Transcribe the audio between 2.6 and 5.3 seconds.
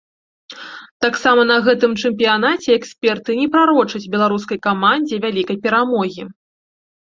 эксперты не прарочаць беларускай камандзе